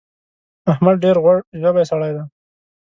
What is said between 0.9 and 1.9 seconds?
ډېر غوړ ژبی